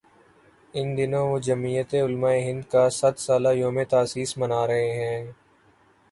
[0.73, 5.21] ان دنوں وہ جمعیت علمائے ہندکا صد سالہ یوم تاسیس منا رہے ہیں۔